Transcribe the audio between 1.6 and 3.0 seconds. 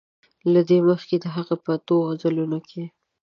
په اتو غزلونو کې.